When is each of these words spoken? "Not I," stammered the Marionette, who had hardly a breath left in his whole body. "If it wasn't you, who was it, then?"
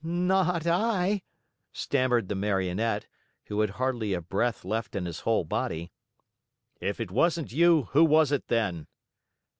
"Not 0.03 0.65
I," 0.65 1.21
stammered 1.71 2.27
the 2.27 2.33
Marionette, 2.33 3.05
who 3.45 3.59
had 3.59 3.69
hardly 3.69 4.13
a 4.15 4.19
breath 4.21 4.65
left 4.65 4.95
in 4.95 5.05
his 5.05 5.19
whole 5.19 5.43
body. 5.43 5.91
"If 6.79 6.99
it 6.99 7.11
wasn't 7.11 7.51
you, 7.53 7.83
who 7.91 8.03
was 8.03 8.31
it, 8.31 8.47
then?" 8.47 8.87